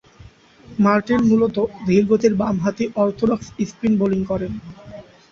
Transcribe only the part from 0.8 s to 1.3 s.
Martin